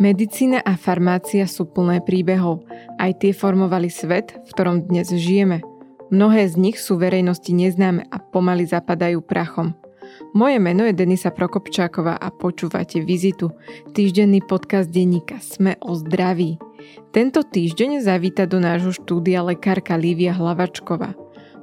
[0.00, 2.64] Medicína a farmácia sú plné príbehov.
[2.96, 5.60] Aj tie formovali svet, v ktorom dnes žijeme.
[6.08, 9.76] Mnohé z nich sú verejnosti neznáme a pomaly zapadajú prachom.
[10.32, 13.52] Moje meno je Denisa Prokopčáková a počúvate Vizitu,
[13.92, 16.56] týždenný podcast denníka Sme o zdraví.
[17.12, 21.12] Tento týždeň zavíta do nášho štúdia lekárka Lívia Hlavačková.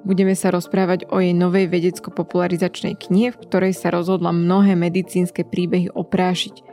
[0.05, 5.89] Budeme sa rozprávať o jej novej vedecko-popularizačnej knihe, v ktorej sa rozhodla mnohé medicínske príbehy
[5.89, 6.61] oprášiť–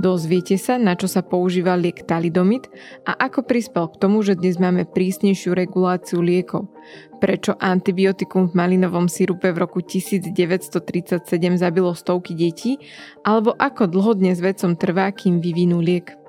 [0.00, 2.70] Dozviete sa, na čo sa používa liek talidomid
[3.04, 6.72] a ako prispel k tomu, že dnes máme prísnejšiu reguláciu liekov.
[7.20, 11.28] Prečo antibiotikum v malinovom sirupe v roku 1937
[11.60, 12.80] zabilo stovky detí,
[13.22, 16.21] alebo ako dlho dnes vedcom trvá, kým vyvinú liek.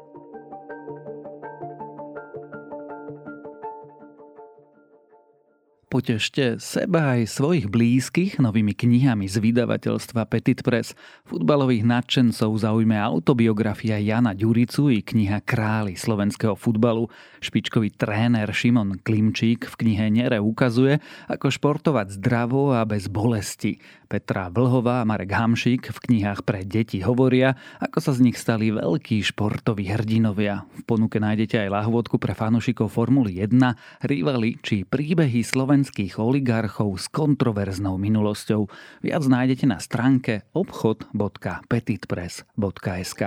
[5.94, 10.98] Potešte seba aj svojich blízkych novými knihami z vydavateľstva Petit Press.
[11.30, 17.14] Futbalových nadšencov zaujme autobiografia Jana Ďuricu i kniha Králi slovenského futbalu.
[17.46, 20.98] Špičkový tréner Šimon Klimčík v knihe Nere ukazuje,
[21.30, 23.78] ako športovať zdravo a bez bolesti.
[24.14, 28.70] Petra Vlhová a Marek Hamšík v knihách pre deti hovoria, ako sa z nich stali
[28.70, 30.70] veľkí športoví hrdinovia.
[30.70, 33.58] V ponuke nájdete aj lahvodku pre fanúšikov Formuly 1,
[34.06, 38.70] rivali či príbehy slovenských oligarchov s kontroverznou minulosťou.
[39.02, 43.22] Viac nájdete na stránke obchod.petitpress.sk.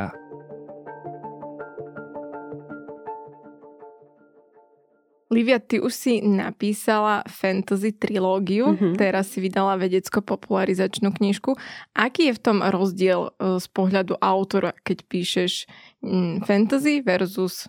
[5.27, 8.95] Livia, ty už si napísala fantasy trilógiu, mm-hmm.
[8.95, 11.59] teraz si vydala vedecko-popularizačnú knižku.
[11.99, 15.67] Aký je v tom rozdiel e, z pohľadu autora, keď píšeš
[15.99, 17.67] mm, fantasy versus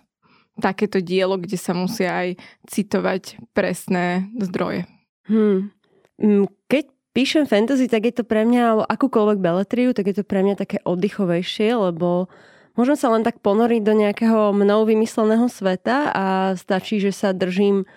[0.62, 2.28] takéto dielo, kde sa musia aj
[2.70, 4.86] citovať presné zdroje?
[5.26, 5.74] Hmm.
[6.70, 10.46] Keď píšem fantasy, tak je to pre mňa, alebo akúkoľvek beletriu, tak je to pre
[10.46, 12.30] mňa také oddychovejšie, lebo
[12.78, 17.90] Môžem sa len tak ponoriť do nejakého mnou vymysleného sveta a stačí, že sa držím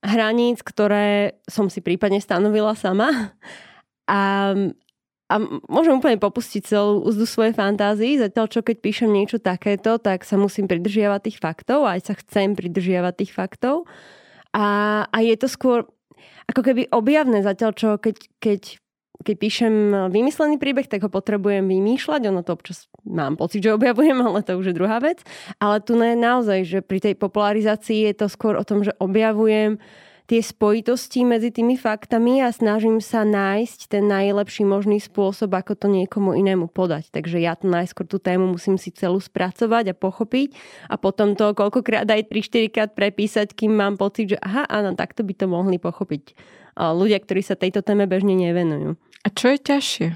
[0.00, 3.36] hraníc, ktoré som si prípadne stanovila sama.
[4.10, 4.50] A,
[5.30, 5.34] a
[5.70, 10.34] môžem úplne popustiť celú úzdu svojej fantázii, zatiaľ čo keď píšem niečo takéto, tak sa
[10.34, 13.86] musím pridržiavať tých faktov, aj sa chcem pridržiavať tých faktov.
[14.50, 15.86] A, a je to skôr
[16.50, 18.81] ako keby objavné, zatiaľ čo keď, keď
[19.22, 19.74] keď píšem
[20.10, 22.28] vymyslený príbeh, tak ho potrebujem vymýšľať.
[22.28, 25.22] Ono to občas mám pocit, že objavujem, ale to už je druhá vec.
[25.62, 29.78] Ale tu je naozaj, že pri tej popularizácii je to skôr o tom, že objavujem
[30.30, 35.90] tie spojitosti medzi tými faktami a snažím sa nájsť ten najlepší možný spôsob, ako to
[35.90, 37.10] niekomu inému podať.
[37.10, 40.56] Takže ja to najskôr tú tému musím si celú spracovať a pochopiť
[40.88, 45.26] a potom to koľkokrát aj 3-4 krát prepísať, kým mám pocit, že aha, áno, takto
[45.26, 46.38] by to mohli pochopiť
[46.80, 48.96] ľudia, ktorí sa tejto téme bežne nevenujú.
[49.22, 50.08] A čo je ťažšie?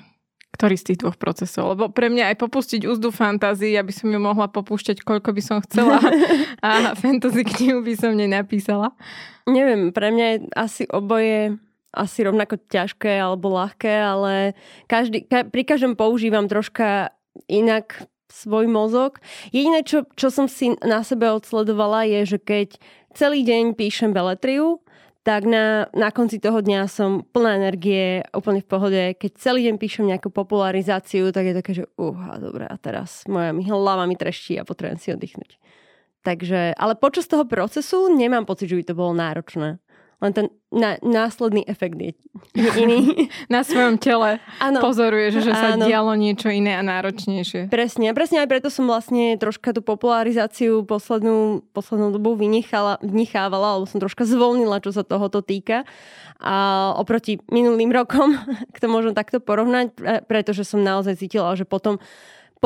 [0.56, 1.76] Ktorý z tých dvoch procesov?
[1.76, 5.58] Lebo pre mňa aj popustiť úzdu fantázii, aby som ju mohla popúšťať, koľko by som
[5.68, 6.00] chcela
[6.64, 8.96] a fantasy knihu by som nenapísala.
[9.44, 11.60] Neviem, pre mňa je asi oboje
[11.96, 14.52] asi rovnako ťažké alebo ľahké, ale
[14.84, 17.16] každý, ka, pri každom používam troška
[17.48, 19.16] inak svoj mozog.
[19.48, 22.68] Jediné, čo, čo som si na sebe odsledovala, je, že keď
[23.16, 24.84] celý deň píšem beletriu,
[25.26, 29.02] tak na, na konci toho dňa som plná energie, úplne v pohode.
[29.18, 33.26] Keď celý deň píšem nejakú popularizáciu, tak je také, že uh, a dobre, a teraz
[33.26, 35.58] moja hlava mi trešší a potrebujem si oddychnúť.
[36.22, 39.82] Takže, ale počas toho procesu nemám pocit, že by to bolo náročné
[40.16, 42.12] len ten na, následný efekt je
[42.82, 43.28] iný.
[43.52, 44.80] na svojom tele ano.
[44.80, 45.84] pozoruješ, že sa ano.
[45.84, 47.68] dialo niečo iné a náročnejšie.
[47.68, 53.86] Presne, presne aj preto som vlastne troška tú popularizáciu poslednú, poslednú dobu vynichala, vynichávala, alebo
[53.88, 55.84] som troška zvolnila, čo sa tohoto týka.
[56.36, 58.36] A oproti minulým rokom,
[58.74, 59.96] k to môžem takto porovnať,
[60.28, 62.00] pretože som naozaj cítila, že potom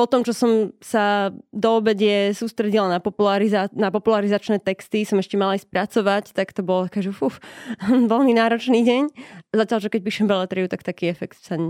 [0.01, 5.37] po tom, čo som sa do obede sústredila na, populariza- na popularizačné texty, som ešte
[5.37, 7.37] mala aj spracovať, tak to bolo také, že fuf,
[7.85, 9.03] veľmi náročný deň.
[9.53, 11.61] Zatiaľ, že keď píšem beletriu, tak taký efekt sa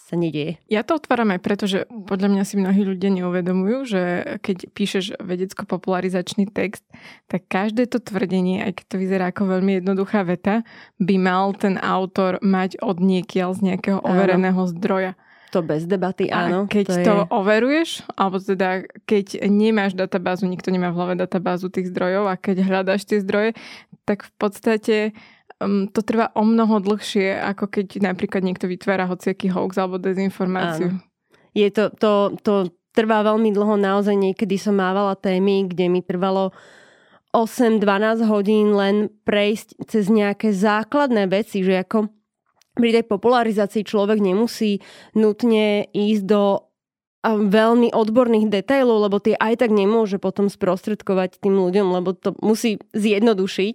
[0.00, 0.58] sa nedieje.
[0.66, 4.02] Ja to otváram aj preto, že podľa mňa si mnohí ľudia neuvedomujú, že
[4.42, 6.82] keď píšeš vedecko-popularizačný text,
[7.30, 10.66] tak každé to tvrdenie, aj keď to vyzerá ako veľmi jednoduchá veta,
[10.98, 15.14] by mal ten autor mať od niekiaľ z nejakého overeného zdroja.
[15.50, 16.64] To bez debaty, áno.
[16.64, 17.26] A keď to, to je...
[17.34, 22.62] overuješ, alebo teda keď nemáš databázu, nikto nemá v hlave databázu tých zdrojov a keď
[22.62, 23.58] hľadáš tie zdroje,
[24.06, 24.96] tak v podstate
[25.58, 30.94] um, to trvá o mnoho dlhšie, ako keď napríklad niekto vytvára hociaký hoax alebo dezinformáciu.
[30.94, 31.02] Áno.
[31.50, 36.54] Je to, to, to trvá veľmi dlho, naozaj niekedy som mávala témy, kde mi trvalo
[37.30, 42.10] 8-12 hodín len prejsť cez nejaké základné veci, že ako
[42.74, 44.82] pri tej popularizácii človek nemusí
[45.14, 46.42] nutne ísť do
[47.24, 52.80] veľmi odborných detailov, lebo tie aj tak nemôže potom sprostredkovať tým ľuďom, lebo to musí
[52.96, 53.74] zjednodušiť.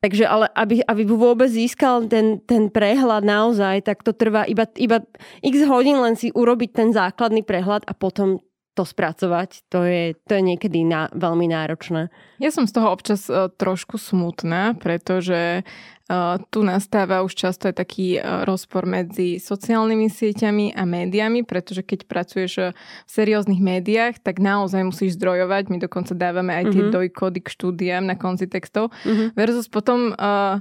[0.00, 5.04] Takže ale aby, aby vôbec získal ten, ten prehľad naozaj, tak to trvá iba, iba
[5.44, 8.40] x hodín len si urobiť ten základný prehľad a potom
[8.78, 12.08] to spracovať, to je, to je niekedy na, veľmi náročné.
[12.40, 15.66] Ja som z toho občas uh, trošku smutná, pretože
[16.50, 22.10] tu nastáva už často aj taký uh, rozpor medzi sociálnymi sieťami a médiami, pretože keď
[22.10, 22.74] pracuješ uh,
[23.06, 25.70] v serióznych médiách, tak naozaj musíš zdrojovať.
[25.70, 26.96] My dokonca dávame aj tie mm-hmm.
[26.98, 28.90] dojkody k štúdiám na konci textov.
[29.06, 29.38] Mm-hmm.
[29.38, 30.12] Versus potom...
[30.18, 30.58] Uh,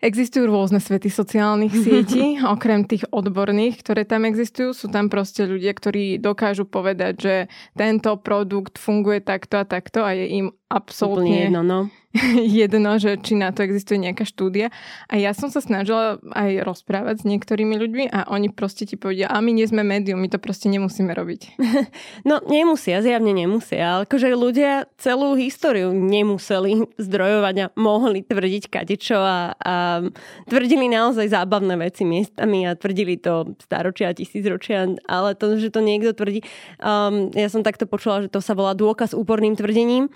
[0.00, 4.72] Existujú rôzne svety sociálnych sietí, okrem tých odborných, ktoré tam existujú.
[4.72, 7.34] Sú tam proste ľudia, ktorí dokážu povedať, že
[7.76, 11.92] tento produkt funguje takto a takto a je im absolútne jedno, no.
[12.60, 14.74] jedno, že či na to existuje nejaká štúdia.
[15.06, 19.30] A ja som sa snažila aj rozprávať s niektorými ľuďmi a oni proste ti povedia,
[19.30, 21.42] a my nie sme médium, my to proste nemusíme robiť.
[22.20, 29.16] No nemusia, zjavne nemusia, ale akože ľudia celú históriu nemuseli zdrojovať a mohli tvrdiť kadečo
[29.16, 30.04] a, a
[30.50, 35.80] tvrdili naozaj zábavné veci miestami a tvrdili to staročia a tisícročia, ale to, že to
[35.80, 36.44] niekto tvrdí,
[36.82, 40.12] um, ja som takto počula, že to sa volá dôkaz úporným tvrdením.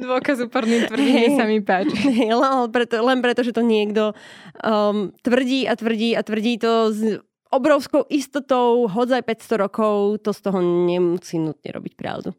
[0.00, 1.96] Dôkaz úporným tvrdením sa mi páči.
[2.12, 4.12] Hey, len, preto, len preto, že to niekto
[4.60, 7.00] um, tvrdí a tvrdí a tvrdí to s
[7.48, 12.36] obrovskou istotou, hodzaj 500 rokov, to z toho nemusí nutne robiť pravdu.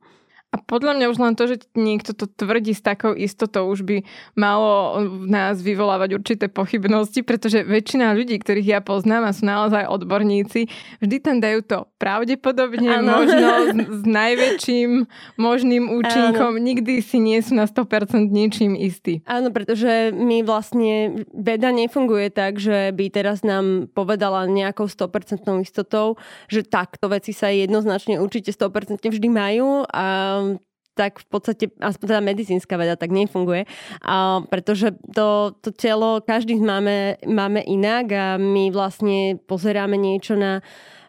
[0.53, 4.05] A podľa mňa už len to, že niekto to tvrdí s takou istotou, už by
[4.37, 9.89] malo v nás vyvolávať určité pochybnosti, pretože väčšina ľudí, ktorých ja poznám a sú naozaj
[9.89, 10.69] odborníci,
[11.01, 13.25] vždy tam dajú to pravdepodobne, ano.
[13.25, 14.89] možno s, s najväčším
[15.41, 16.53] možným účinkom.
[16.53, 16.61] Ano.
[16.61, 19.25] Nikdy si nie sú na 100% ničím istí.
[19.25, 26.21] Áno, pretože my vlastne, veda nefunguje tak, že by teraz nám povedala nejakou 100% istotou,
[26.45, 30.42] že takto veci sa jednoznačne určite 100% vždy majú a
[30.93, 33.65] tak v podstate, aspoň teda medicínska veda tak nefunguje,
[34.05, 40.61] a pretože to, to telo, každý máme, máme inak a my vlastne pozeráme niečo na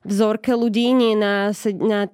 [0.04, 2.08] vzorke ľudí, nie na, na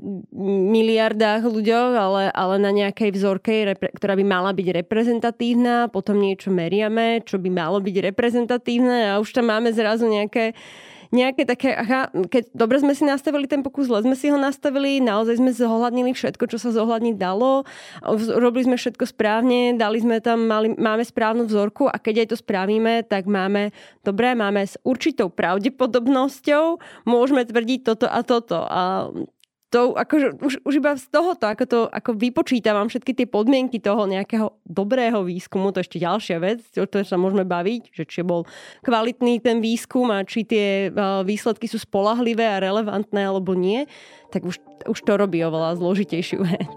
[0.71, 3.67] miliardách ľuďoch, ale, ale na nejakej vzorke,
[3.99, 9.35] ktorá by mala byť reprezentatívna, potom niečo meriame, čo by malo byť reprezentatívne a už
[9.35, 10.55] tam máme zrazu nejaké
[11.11, 15.03] nejaké také, aha, keď dobre sme si nastavili ten pokus, zle sme si ho nastavili,
[15.03, 17.67] naozaj sme zohľadnili všetko, čo sa zohľadniť dalo,
[18.39, 22.37] robili sme všetko správne, dali sme tam, mali, máme správnu vzorku a keď aj to
[22.39, 23.75] spravíme, tak máme,
[24.07, 26.79] dobre, máme s určitou pravdepodobnosťou,
[27.11, 28.59] môžeme tvrdiť toto a toto.
[28.71, 29.11] A
[29.71, 34.03] to, akože už, už iba z tohoto, ako to ako vypočítavam všetky tie podmienky toho
[34.11, 38.27] nejakého dobrého výskumu, to je ešte ďalšia vec, o ktorej sa môžeme baviť, že či
[38.27, 38.51] bol
[38.83, 40.91] kvalitný ten výskum a či tie
[41.23, 43.87] výsledky sú spolahlivé a relevantné alebo nie,
[44.35, 44.59] tak už,
[44.91, 46.71] už to robí oveľa zložitejšiu vec.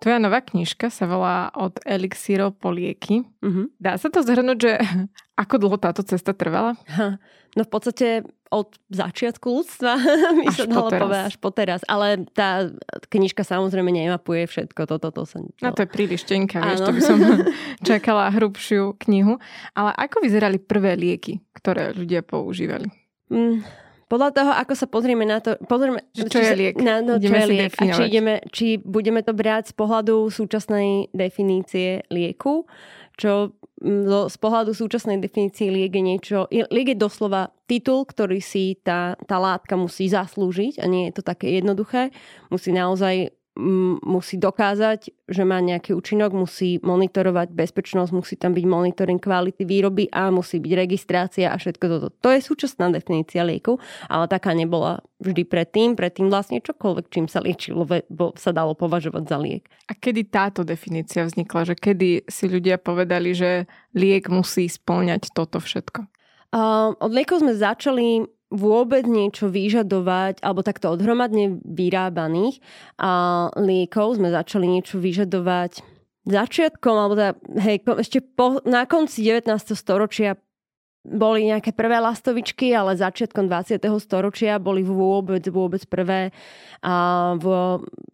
[0.00, 3.20] Tvoja nová knižka sa volá Od elixírov po lieky.
[3.44, 3.68] Uh-huh.
[3.76, 4.72] Dá sa to zhrnúť, že
[5.44, 6.74] ako dlho táto cesta trvala?
[6.88, 7.20] Ha,
[7.54, 9.94] no v podstate od začiatku ľudstva
[10.42, 11.80] by sa dalo povedať až po teraz.
[11.86, 12.66] Ale tá
[13.08, 14.90] knižka samozrejme nemapuje všetko.
[14.90, 15.38] Toto, to sa...
[15.62, 17.18] No to je príliš tenká, vieš, to by som
[17.88, 19.38] čakala hrubšiu knihu.
[19.78, 22.90] Ale ako vyzerali prvé lieky, ktoré ľudia používali?
[23.30, 23.62] Mm,
[24.10, 26.74] podľa toho, ako sa pozrieme na to, pozrieme, čo, čo je liek.
[26.82, 31.14] Na, no, čo je liek a či, ideme, či budeme to brať z pohľadu súčasnej
[31.14, 32.66] definície lieku,
[33.20, 33.52] čo
[33.84, 39.20] mm, z pohľadu súčasnej definície liek je niečo, liek je doslova titul, ktorý si tá,
[39.28, 42.08] tá látka musí zaslúžiť a nie je to také jednoduché.
[42.48, 43.36] Musí naozaj
[44.00, 50.08] musí dokázať, že má nejaký účinok, musí monitorovať bezpečnosť, musí tam byť monitoring kvality výroby
[50.10, 52.08] a musí byť registrácia a všetko toto.
[52.24, 53.76] To je súčasná definícia lieku,
[54.08, 55.88] ale taká nebola vždy predtým.
[55.94, 57.84] Predtým vlastne čokoľvek, čím sa liečilo,
[58.40, 59.68] sa dalo považovať za liek.
[59.86, 61.70] A kedy táto definícia vznikla?
[61.70, 66.08] Že kedy si ľudia povedali, že liek musí spĺňať toto všetko?
[66.50, 72.58] Uh, od liekov sme začali vôbec niečo vyžadovať, alebo takto odhromadne vyrábaných
[72.98, 75.86] a liekov sme začali niečo vyžadovať
[76.26, 79.48] začiatkom, alebo teda, hej, ešte po, na konci 19.
[79.72, 80.36] storočia
[81.00, 83.80] boli nejaké prvé lastovičky, ale začiatkom 20.
[84.04, 86.28] storočia boli vôbec, vôbec prvé
[86.84, 87.46] a, v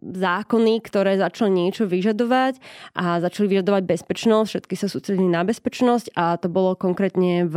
[0.07, 2.63] zákony, ktoré začali niečo vyžadovať
[2.95, 4.47] a začali vyžadovať bezpečnosť.
[4.47, 7.57] Všetky sa sústredili na bezpečnosť a to bolo konkrétne v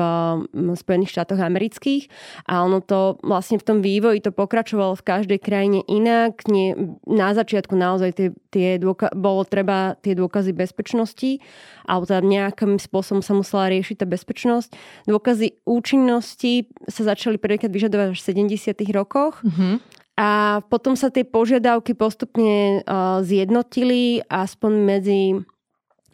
[0.74, 2.10] Spojených štátoch amerických.
[2.50, 6.42] A ono to vlastne v tom vývoji to pokračovalo v každej krajine inak.
[6.50, 6.74] Nie,
[7.06, 11.38] na začiatku naozaj tie, tie dôka- bolo treba tie dôkazy bezpečnosti
[11.90, 14.70] alebo teda nejakým spôsobom sa musela riešiť tá bezpečnosť
[15.10, 18.78] dôkazy účinnosti sa začali prvýkrát vyžadovať až v 70.
[18.94, 19.42] rokoch.
[19.42, 19.74] Mm-hmm.
[20.20, 25.22] A potom sa tie požiadavky postupne uh, zjednotili aspoň medzi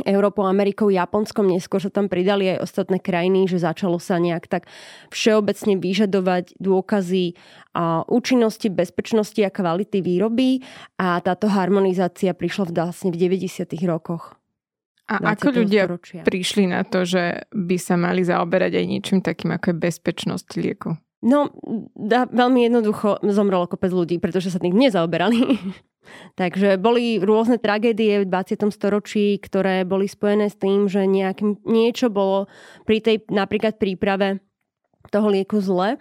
[0.03, 4.67] Európou, Amerikou, Japonskom, neskôr sa tam pridali aj ostatné krajiny, že začalo sa nejak tak
[5.08, 7.39] všeobecne vyžadovať dôkazy
[7.72, 10.60] a účinnosti, bezpečnosti a kvality výroby
[11.00, 13.72] a táto harmonizácia prišla v, vlastne v 90.
[13.88, 14.36] rokoch.
[15.06, 16.22] A ako ľudia storočia.
[16.26, 20.98] prišli na to, že by sa mali zaoberať aj niečím takým, ako je bezpečnosť lieku?
[21.26, 21.50] No,
[21.94, 25.58] da, veľmi jednoducho zomrelo kopec ľudí, pretože sa tým nezaoberali.
[26.40, 28.70] Takže boli rôzne tragédie v 20.
[28.70, 32.46] storočí, ktoré boli spojené s tým, že nejakým, niečo bolo
[32.86, 34.38] pri tej napríklad príprave
[35.10, 35.98] toho lieku zle.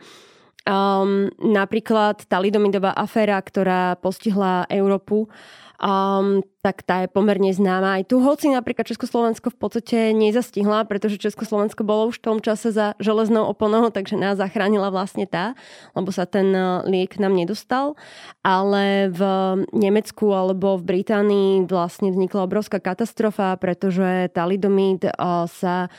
[0.64, 5.28] Um, napríklad talidomidová aféra, ktorá postihla Európu,
[5.80, 8.24] um, tak tá je pomerne známa aj tu.
[8.24, 13.44] Hoci napríklad Československo v podstate nezastihla, pretože Československo bolo už v tom čase za železnou
[13.44, 15.52] oponou, takže nás zachránila vlastne tá,
[15.92, 17.98] lebo sa ten uh, liek nám nedostal.
[18.40, 19.20] Ale v
[19.76, 25.92] Nemecku alebo v Británii vlastne vznikla obrovská katastrofa, pretože talidomid uh, sa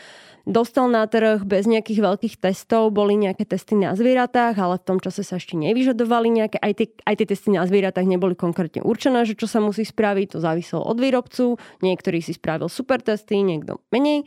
[0.46, 4.98] dostal na trh bez nejakých veľkých testov, boli nejaké testy na zvieratách, ale v tom
[5.02, 9.25] čase sa ešte nevyžadovali nejaké, aj tie, aj tie testy na zvieratách neboli konkrétne určené,
[9.25, 13.82] že čo sa musí spraviť, to záviselo od výrobcu, niektorý si spravil super testy, niekto
[13.90, 14.24] menej.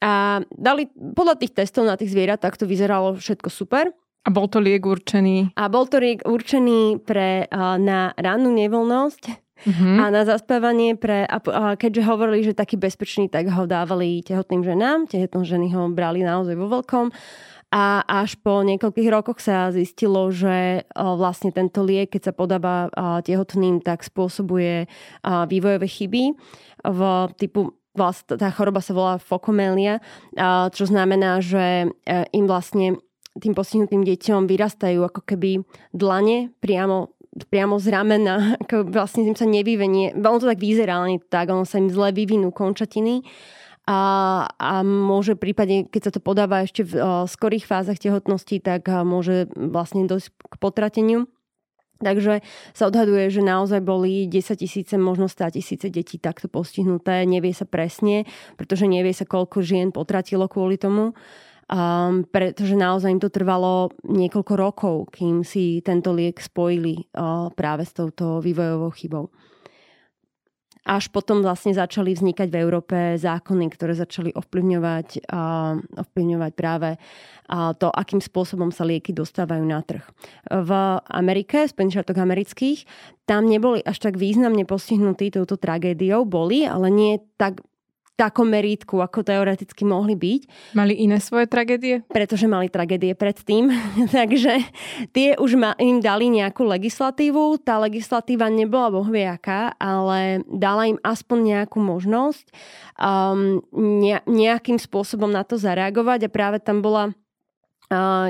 [0.00, 3.92] A dali, podľa tých testov na tých zvieratách to vyzeralo všetko super.
[4.20, 5.56] A bol to liek určený?
[5.56, 7.48] A bol to liek určený pre,
[7.80, 9.96] na rannú nevoľnosť Mm-hmm.
[10.00, 11.38] A na zaspávanie pre, a,
[11.76, 15.08] keďže hovorili, že taký bezpečný, tak ho dávali tehotným ženám.
[15.08, 17.12] Tehotné ženy ho brali naozaj vo veľkom.
[17.70, 22.90] A až po niekoľkých rokoch sa zistilo, že vlastne tento liek, keď sa podáva
[23.22, 24.90] tehotným, tak spôsobuje
[25.22, 26.34] vývojové chyby
[26.82, 27.00] v
[27.38, 29.98] typu vlastne tá choroba sa volá fokomelia,
[30.70, 33.02] čo znamená, že e, im vlastne
[33.38, 35.62] tým postihnutým deťom vyrastajú ako keby
[35.94, 37.14] dlane priamo
[37.48, 41.62] priamo z ramena, ako vlastne im sa nevyvenie, ono to tak vyzerá, ale tak, ono
[41.62, 43.22] sa im zle vyvinú končatiny
[43.90, 44.00] a,
[44.54, 48.86] a môže v prípade, keď sa to podáva ešte v uh, skorých fázach tehotnosti, tak
[48.86, 51.26] uh, môže vlastne dosť k potrateniu.
[52.00, 52.40] Takže
[52.72, 57.28] sa odhaduje, že naozaj boli 10 tisíce, možno 100 tisíce detí takto postihnuté.
[57.28, 58.24] Nevie sa presne,
[58.56, 61.12] pretože nevie sa, koľko žien potratilo kvôli tomu
[61.70, 67.86] um, pretože naozaj im to trvalo niekoľko rokov, kým si tento liek spojili uh, práve
[67.86, 69.30] s touto vývojovou chybou.
[70.80, 77.76] Až potom vlastne začali vznikať v Európe zákony, ktoré začali ovplyvňovať, uh, ovplyvňovať práve uh,
[77.76, 80.02] to, akým spôsobom sa lieky dostávajú na trh.
[80.50, 80.70] V
[81.06, 82.78] Amerike, Spojených štátoch amerických,
[83.28, 87.62] tam neboli až tak významne postihnutí touto tragédiou, boli, ale nie tak
[88.20, 90.40] takom merítku, ako teoreticky mohli byť.
[90.76, 92.04] Mali iné svoje tragédie?
[92.12, 93.72] Pretože mali tragédie predtým.
[94.16, 94.60] Takže
[95.16, 97.64] tie už ma, im dali nejakú legislatívu.
[97.64, 102.44] Tá legislatíva nebola bohviaká, ale dala im aspoň nejakú možnosť
[103.00, 107.16] um, ne, nejakým spôsobom na to zareagovať a práve tam bola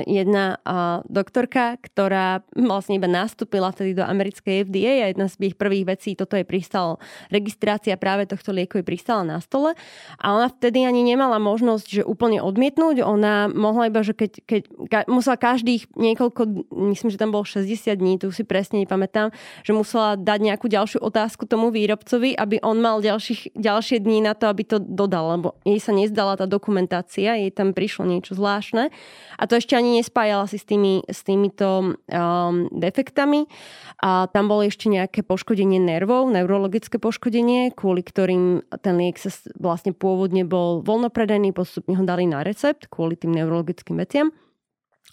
[0.09, 0.57] jedna
[1.05, 6.17] doktorka, ktorá vlastne iba nastúpila vtedy do americkej FDA a jedna z ich prvých vecí,
[6.17, 6.97] toto je pristalo,
[7.29, 9.77] registrácia práve tohto lieku je pristala na stole.
[10.17, 14.61] A ona vtedy ani nemala možnosť, že úplne odmietnúť, ona mohla iba, že keď, keď
[14.89, 16.41] ka, musela každých niekoľko,
[16.89, 19.29] myslím, že tam bolo 60 dní, tu si presne nepamätám,
[19.61, 24.33] že musela dať nejakú ďalšiu otázku tomu výrobcovi, aby on mal ďalších, ďalšie dní na
[24.33, 28.89] to, aby to dodal, lebo jej sa nezdala tá dokumentácia, jej tam prišlo niečo zvláštne.
[29.37, 33.51] A to ešte ani nespájala si s, tými, s týmito um, defektami.
[33.99, 39.27] A tam bolo ešte nejaké poškodenie nervov, neurologické poškodenie, kvôli ktorým ten liek sa
[39.59, 44.31] vlastne pôvodne bol voľnopredený, postupne ho dali na recept kvôli tým neurologickým veciam.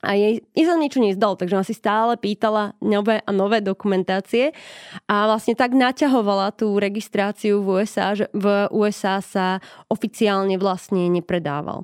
[0.07, 4.55] A jej, jej sa niečo nezdalo, takže ona si stále pýtala nové a nové dokumentácie
[5.11, 9.59] a vlastne tak naťahovala tú registráciu v USA, že v USA sa
[9.91, 11.83] oficiálne vlastne nepredával.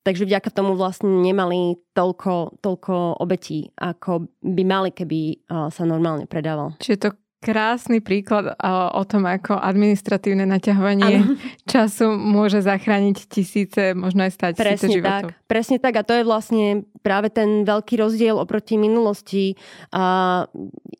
[0.00, 6.72] Takže vďaka tomu vlastne nemali toľko, toľko obetí, ako by mali, keby sa normálne predával.
[6.80, 7.08] Čiže to
[7.40, 8.52] krásny príklad
[8.92, 11.36] o tom, ako administratívne naťahovanie ano.
[11.64, 15.32] času môže zachrániť tisíce, možno aj stať presne tisíce životov.
[15.32, 19.56] Tak, presne tak a to je vlastne práve ten veľký rozdiel oproti minulosti
[19.92, 20.44] a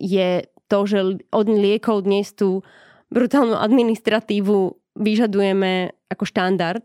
[0.00, 2.64] je to, že od liekov dnes tú
[3.12, 6.84] brutálnu administratívu vyžadujeme ako štandard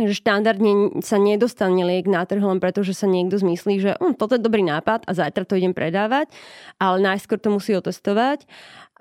[0.00, 4.16] že štandardne sa nedostane liek na trh len preto, že sa niekto zmyslí, že um,
[4.16, 6.32] toto je dobrý nápad a zajtra to idem predávať,
[6.80, 8.48] ale najskôr to musí otestovať.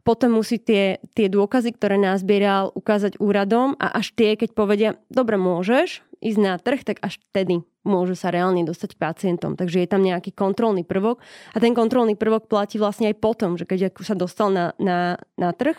[0.01, 5.37] Potom musí tie, tie dôkazy, ktoré nazbieral, ukázať úradom a až tie, keď povedia, dobre,
[5.37, 9.57] môžeš, ísť na trh, tak až vtedy môžu sa reálne dostať k pacientom.
[9.57, 11.19] Takže je tam nejaký kontrolný prvok
[11.51, 15.49] a ten kontrolný prvok platí vlastne aj potom, že keď sa dostal na, na, na
[15.49, 15.75] trh,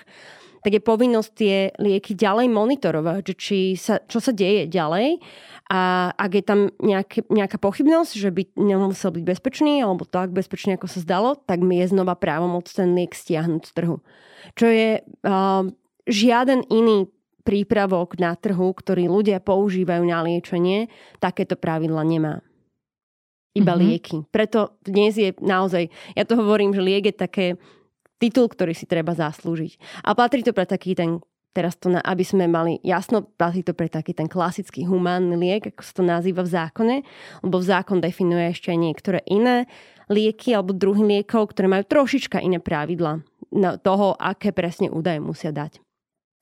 [0.62, 5.18] tak je povinnosť tie lieky ďalej monitorovať, že či sa, čo sa deje ďalej
[5.74, 10.78] a ak je tam nejaké, nejaká pochybnosť, že by nemusel byť bezpečný alebo tak bezpečný,
[10.78, 13.96] ako sa zdalo, tak mi je znova právomoc ten liek stiahnuť z trhu.
[14.54, 15.66] Čo je uh,
[16.06, 17.10] žiaden iný
[17.42, 20.86] prípravok na trhu, ktorý ľudia používajú na liečenie,
[21.18, 22.34] takéto pravidla nemá.
[23.52, 23.84] Iba mm-hmm.
[23.84, 24.16] lieky.
[24.32, 27.46] Preto dnes je naozaj, ja to hovorím, že liek je také
[28.16, 30.06] titul, ktorý si treba zaslúžiť.
[30.06, 31.20] A patrí to pre taký ten
[31.52, 35.68] teraz to, na, aby sme mali jasno, patrí to pre taký ten klasický humánny liek,
[35.68, 36.96] ako sa to nazýva v zákone,
[37.44, 39.68] lebo v zákon definuje ešte aj niektoré iné
[40.08, 43.20] lieky alebo druhy liekov, ktoré majú trošička iné pravidla
[43.84, 45.76] toho, aké presne údaje musia dať.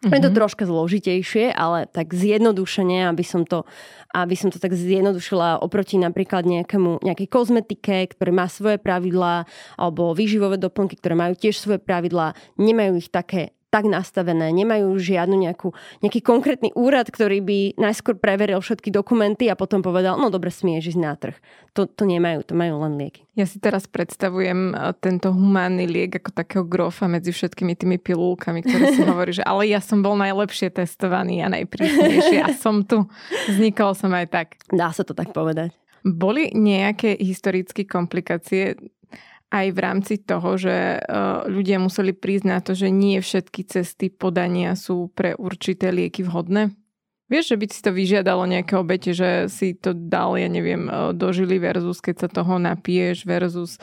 [0.00, 0.16] Mm-hmm.
[0.16, 0.38] Je to mhm.
[0.40, 3.68] troška zložitejšie, ale tak zjednodušene, aby som to,
[4.16, 9.44] aby som to tak zjednodušila oproti napríklad nejakému, nejakej kozmetike, ktoré má svoje pravidlá,
[9.76, 15.46] alebo výživové doplnky, ktoré majú tiež svoje pravidlá, nemajú ich také tak nastavené, nemajú žiadnu
[15.46, 15.70] nejakú,
[16.02, 20.94] nejaký konkrétny úrad, ktorý by najskôr preveril všetky dokumenty a potom povedal, no dobre, smieš
[20.94, 21.38] ísť na trh.
[21.78, 23.22] To, to nemajú, to majú len lieky.
[23.38, 28.66] Ja si teraz predstavujem e, tento humánny liek ako takého grofa medzi všetkými tými pilulkami,
[28.66, 33.06] ktoré si hovorí, že ale ja som bol najlepšie testovaný a najprísnejšie a som tu.
[33.46, 34.46] Vznikol som aj tak.
[34.74, 35.70] Dá sa to tak povedať.
[36.02, 38.74] Boli nejaké historické komplikácie
[39.50, 40.98] aj v rámci toho, že e,
[41.50, 46.70] ľudia museli prísť na to, že nie všetky cesty podania sú pre určité lieky vhodné?
[47.30, 51.14] Vieš, že by si to vyžiadalo nejaké obete, že si to dal, ja neviem, e,
[51.14, 53.78] dožili versus keď sa toho napiješ versus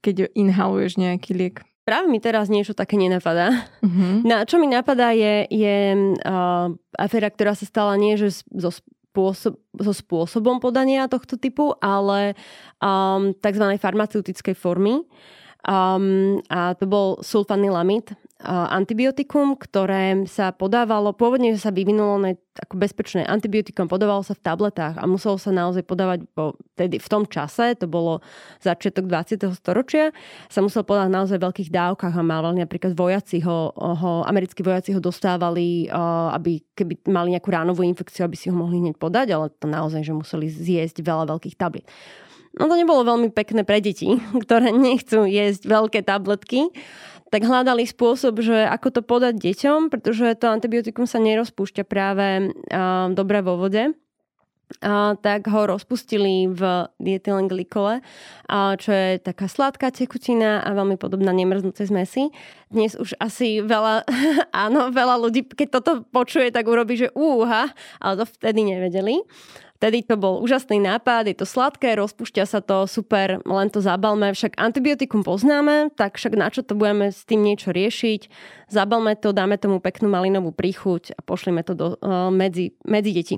[0.00, 1.56] keď inhaluješ nejaký liek?
[1.84, 3.52] Práve mi teraz niečo také nenapadá.
[3.84, 4.24] Uh-huh.
[4.24, 5.76] Na čo mi napadá je, je
[6.16, 8.72] uh, aféra, ktorá sa stala nie že zo
[9.14, 12.34] spôsob, so spôsobom podania tohto typu, ale
[12.82, 13.78] um, tzv.
[13.78, 15.06] farmaceutickej formy.
[15.64, 23.26] Um, a to bol sulfanilamid, antibiotikum, ktoré sa podávalo, pôvodne sa vyvinulo na ako bezpečné
[23.26, 27.78] antibiotikum, podávalo sa v tabletách a muselo sa naozaj podávať po, tedy v tom čase,
[27.78, 28.22] to bolo
[28.58, 29.38] začiatok 20.
[29.54, 30.10] storočia,
[30.50, 34.94] sa musel podávať naozaj v veľkých dávkach a mal napríklad vojaci ho, ho americkí vojaci
[34.94, 35.86] ho dostávali,
[36.34, 40.02] aby keby mali nejakú ránovú infekciu, aby si ho mohli hneď podať, ale to naozaj,
[40.02, 41.86] že museli zjesť veľa veľkých tabliet.
[42.54, 44.14] No to nebolo veľmi pekné pre deti,
[44.46, 46.70] ktoré nechcú jesť veľké tabletky
[47.34, 52.54] tak hľadali spôsob, že ako to podať deťom, pretože to antibiotikum sa nerozpúšťa práve
[53.10, 53.90] dobre vo vode.
[55.20, 58.02] Tak ho rozpustili v dietylenglikole,
[58.80, 62.28] čo je taká sladká tekutina a veľmi podobná nemrznúcej zmesi.
[62.68, 64.04] Dnes už asi veľa,
[64.66, 67.70] áno, veľa ľudí, keď toto počuje, tak urobí, že úha,
[68.02, 69.22] ale to vtedy nevedeli.
[69.84, 74.32] Vtedy to bol úžasný nápad, je to sladké, rozpúšťa sa to, super, len to zabalme.
[74.32, 78.32] Však antibiotikum poznáme, tak však na čo to budeme s tým niečo riešiť?
[78.72, 83.36] Zabalme to, dáme tomu peknú malinovú príchuť a pošlime to do, uh, medzi, medzi deti.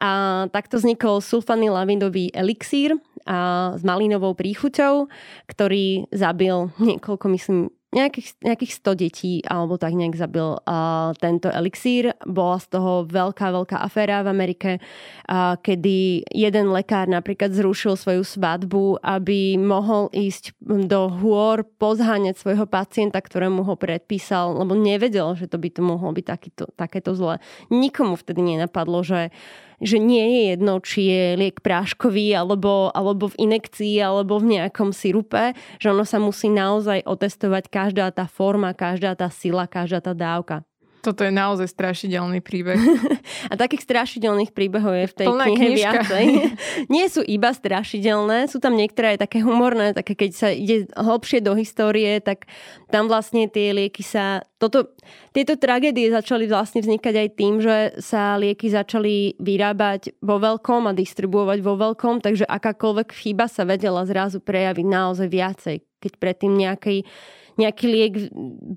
[0.00, 0.10] A
[0.48, 2.96] takto vznikol sulfanylavidový elixír
[3.28, 5.12] a s malinovou príchuťou,
[5.44, 12.14] ktorý zabil niekoľko, myslím, nejakých, nejakých 100 detí alebo tak nejak zabil uh, tento elixír.
[12.22, 18.22] Bola z toho veľká, veľká aféra v Amerike, uh, kedy jeden lekár napríklad zrušil svoju
[18.22, 25.50] svadbu, aby mohol ísť do hôr pozháňať svojho pacienta, ktorému ho predpísal, lebo nevedel, že
[25.50, 27.42] to by to mohlo byť takýto, takéto zlé.
[27.74, 29.34] Nikomu vtedy nenapadlo, že
[29.80, 34.92] že nie je jedno, či je liek práškový alebo, alebo v inekcii alebo v nejakom
[34.92, 40.12] sirupe, že ono sa musí naozaj otestovať každá tá forma, každá tá sila, každá tá
[40.12, 40.69] dávka.
[41.00, 42.76] Toto je naozaj strašidelný príbeh.
[43.52, 45.90] A takých strašidelných príbehov je v tej Plná knihe knižka.
[46.04, 46.24] viacej.
[46.94, 51.40] Nie sú iba strašidelné, sú tam niektoré aj také humorné, také keď sa ide hlbšie
[51.40, 52.44] do histórie, tak
[52.92, 54.44] tam vlastne tie lieky sa...
[54.60, 54.92] Toto,
[55.32, 60.92] tieto tragédie začali vlastne vznikať aj tým, že sa lieky začali vyrábať vo veľkom a
[60.92, 65.76] distribuovať vo veľkom, takže akákoľvek chyba sa vedela zrazu prejaviť naozaj viacej.
[66.00, 67.08] Keď predtým nejaký
[67.56, 68.14] nejaký liek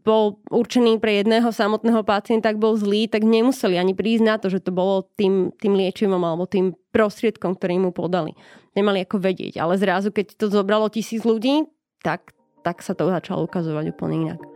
[0.06, 4.48] bol určený pre jedného samotného pacienta, ak bol zlý, tak nemuseli ani prísť na to,
[4.48, 8.38] že to bolo tým, tým liečivom alebo tým prostriedkom, ktorý mu podali.
[8.78, 9.60] Nemali ako vedieť.
[9.62, 11.66] Ale zrazu, keď to zobralo tisíc ľudí,
[12.02, 14.53] tak, tak sa to začalo ukazovať úplne inak.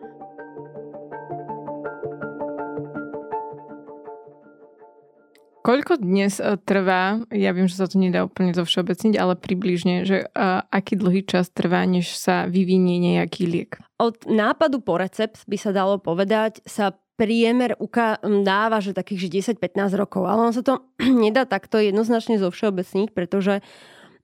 [5.67, 10.07] Koľko dnes e, trvá, ja viem, že sa to nedá úplne zo všeobecniť, ale približne,
[10.07, 13.75] že uh, aký dlhý čas trvá, než sa vyvinie nejaký liek?
[13.99, 19.59] Od nápadu po recept by sa dalo povedať, sa priemer uka- dáva, že takých že
[19.59, 20.23] 10-15 rokov.
[20.23, 20.87] Ale on sa to
[21.27, 23.59] nedá takto jednoznačne zo všeobecniť, pretože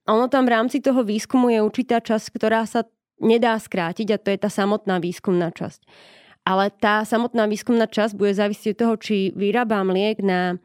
[0.08, 2.88] ono tam v rámci toho výskumu je určitá časť, ktorá sa
[3.20, 5.84] nedá skrátiť a to je tá samotná výskumná časť.
[6.48, 10.56] Ale tá samotná výskumná časť bude závisieť od toho, či vyrábam liek na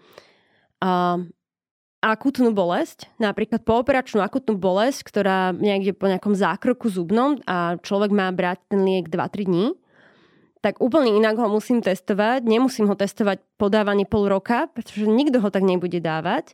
[0.83, 1.19] uh,
[1.99, 8.31] akutnú bolesť, napríklad pooperačnú akutnú bolesť, ktorá niekde po nejakom zákroku zubnom a človek má
[8.31, 9.67] brať ten liek 2-3 dní,
[10.59, 12.43] tak úplne inak ho musím testovať.
[12.43, 16.51] Nemusím ho testovať podávanie pol roka, pretože nikto ho tak nebude dávať.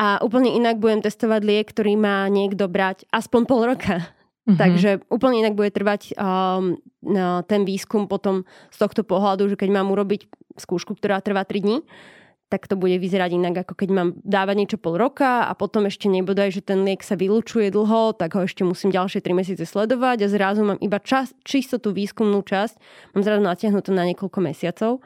[0.00, 4.00] A úplne inak budem testovať liek, ktorý má niekto brať aspoň pol roka.
[4.44, 4.60] Mm-hmm.
[4.60, 6.76] Takže úplne inak bude trvať um,
[7.48, 11.78] ten výskum potom z tohto pohľadu, že keď mám urobiť skúšku, ktorá trvá 3 dní,
[12.54, 16.06] tak to bude vyzerať inak, ako keď mám dávať niečo pol roka a potom ešte
[16.06, 20.22] nebodaj, že ten liek sa vylúčuje dlho, tak ho ešte musím ďalšie 3 mesiace sledovať
[20.22, 22.78] a zrazu mám iba čas, čisto tú výskumnú časť,
[23.18, 25.02] mám zrazu natiahnutú na niekoľko mesiacov.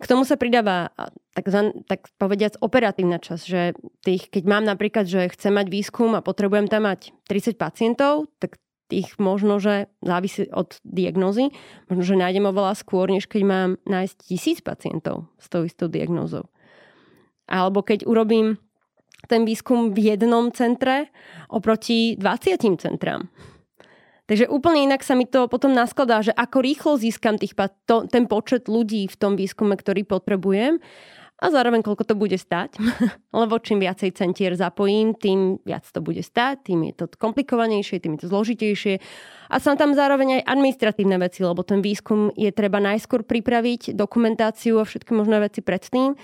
[0.00, 0.96] K tomu sa pridáva
[1.36, 1.52] tak,
[1.84, 6.72] tak povediac operatívna časť, že tých, keď mám napríklad, že chcem mať výskum a potrebujem
[6.72, 8.56] tam mať 30 pacientov, tak
[8.88, 11.52] tých možno, že závisí od diagnózy,
[11.92, 16.48] možno, že nájdem oveľa skôr, než keď mám nájsť tisíc pacientov s tou istou diagnózou.
[17.48, 18.60] Alebo keď urobím
[19.26, 21.10] ten výskum v jednom centre
[21.50, 23.26] oproti 20 centrám.
[24.28, 27.56] Takže úplne inak sa mi to potom naskladá, že ako rýchlo získam tých,
[27.88, 30.84] to, ten počet ľudí v tom výskume, ktorý potrebujem
[31.38, 32.76] a zároveň koľko to bude stať.
[33.40, 38.20] Lebo čím viacej centier zapojím, tým viac to bude stať, tým je to komplikovanejšie, tým
[38.20, 39.00] je to zložitejšie.
[39.48, 44.76] A sú tam zároveň aj administratívne veci, lebo ten výskum je treba najskôr pripraviť, dokumentáciu
[44.76, 46.20] a všetky možné veci predtým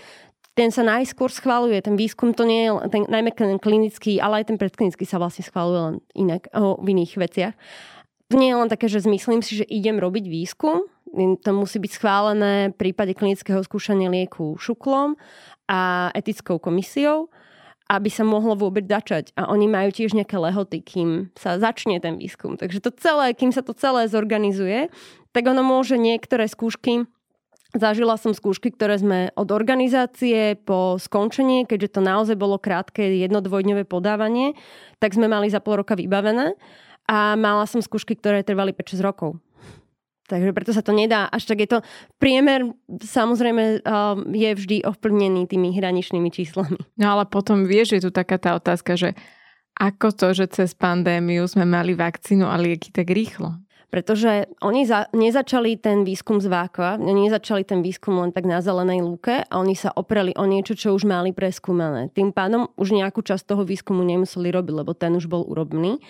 [0.55, 4.55] ten sa najskôr schváluje, ten výskum to nie je, ten, najmä ten klinický, ale aj
[4.55, 7.55] ten predklinický sa vlastne schváluje len inak, o, v iných veciach.
[8.31, 11.93] To nie je len také, že zmyslím si, že idem robiť výskum, to musí byť
[11.95, 15.15] schválené v prípade klinického skúšania lieku šuklom
[15.71, 17.31] a etickou komisiou,
[17.87, 19.31] aby sa mohlo vôbec začať.
[19.39, 22.59] A oni majú tiež nejaké lehoty, kým sa začne ten výskum.
[22.59, 24.91] Takže to celé, kým sa to celé zorganizuje,
[25.31, 27.07] tak ono môže niektoré skúšky
[27.75, 33.83] Zažila som skúšky, ktoré sme od organizácie po skončenie, keďže to naozaj bolo krátke jedno-dvojdňové
[33.83, 34.55] podávanie,
[35.03, 36.55] tak sme mali za pol roka vybavené
[37.11, 39.43] a mala som skúšky, ktoré trvali 5-6 rokov.
[40.25, 41.29] Takže preto sa to nedá.
[41.29, 41.79] Až tak je to...
[42.17, 46.81] Priemer samozrejme um, je vždy ovplnený tými hraničnými číslami.
[46.97, 49.13] No ale potom vieš, je tu taká tá otázka, že
[49.77, 53.59] ako to, že cez pandémiu sme mali vakcínu a lieky tak rýchlo?
[53.95, 56.51] Pretože oni za, nezačali ten výskum z
[56.99, 60.75] oni nezačali ten výskum len tak na zelenej lúke a oni sa opreli o niečo,
[60.75, 62.11] čo už mali preskúmané.
[62.11, 66.03] Tým pádom už nejakú časť toho výskumu nemuseli robiť, lebo ten už bol urobný.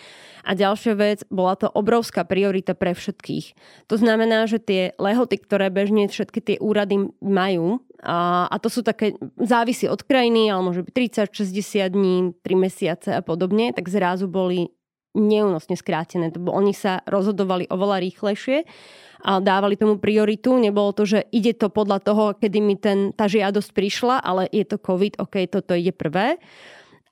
[0.49, 3.53] A ďalšia vec, bola to obrovská priorita pre všetkých.
[3.93, 8.81] To znamená, že tie lehoty, ktoré bežne všetky tie úrady majú, a, a to sú
[8.81, 13.93] také, závisí od krajiny, ale môže byť 30, 60 dní, 3 mesiace a podobne, tak
[13.93, 14.73] zrazu boli
[15.15, 16.35] neúnosne skrátené.
[16.35, 18.67] Oni sa rozhodovali oveľa rýchlejšie
[19.25, 20.59] a dávali tomu prioritu.
[20.59, 24.67] Nebolo to, že ide to podľa toho, kedy mi ten, tá žiadosť prišla, ale je
[24.67, 26.37] to COVID, ok, toto ide prvé.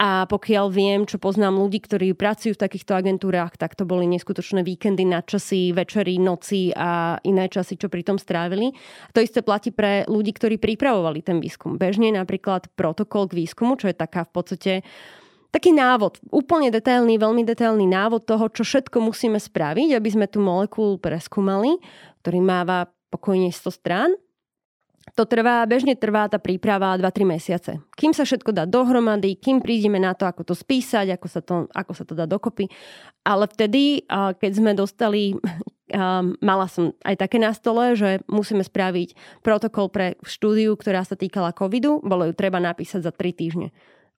[0.02, 4.66] A pokiaľ viem, čo poznám ľudí, ktorí pracujú v takýchto agentúrach, tak to boli neskutočné
[4.66, 8.74] víkendy, nadčasy, večery, noci a iné časy, čo pri tom strávili.
[9.14, 11.78] To isté platí pre ľudí, ktorí pripravovali ten výskum.
[11.78, 14.72] Bežne napríklad protokol k výskumu, čo je taká v podstate
[15.52, 20.40] taký návod, úplne detailný, veľmi detailný návod toho, čo všetko musíme spraviť, aby sme tú
[20.40, 21.76] molekulu preskúmali,
[22.24, 24.10] ktorý máva pokojne 100 strán.
[25.12, 27.72] To trvá, bežne trvá tá príprava 2-3 mesiace.
[28.00, 31.54] Kým sa všetko dá dohromady, kým prídeme na to, ako to spísať, ako sa to,
[31.68, 32.72] ako sa to dá dokopy.
[33.20, 35.36] Ale vtedy, keď sme dostali,
[36.48, 41.52] mala som aj také na stole, že musíme spraviť protokol pre štúdiu, ktorá sa týkala
[41.52, 43.68] covidu, bolo ju treba napísať za 3 týždne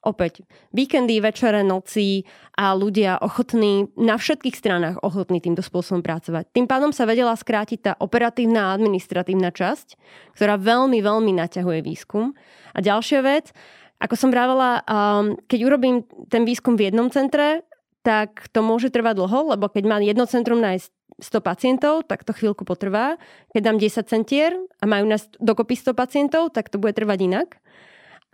[0.05, 6.53] opäť víkendy, večere, noci a ľudia ochotní, na všetkých stranách ochotní týmto spôsobom pracovať.
[6.53, 9.97] Tým pádom sa vedela skrátiť tá operatívna a administratívna časť,
[10.37, 12.37] ktorá veľmi, veľmi naťahuje výskum.
[12.77, 13.51] A ďalšia vec,
[13.99, 17.65] ako som vravela, um, keď urobím ten výskum v jednom centre,
[18.05, 20.93] tak to môže trvať dlho, lebo keď má jedno centrum nájsť
[21.25, 23.17] 100 pacientov, tak to chvíľku potrvá.
[23.55, 27.49] Keď dám 10 centier a majú nás dokopy 100 pacientov, tak to bude trvať inak.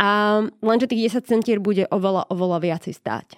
[0.01, 3.29] A lenže tých 10 centier bude oveľa, oveľa viacej stáť.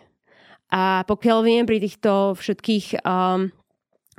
[0.70, 3.51] A pokiaľ viem, pri týchto všetkých um,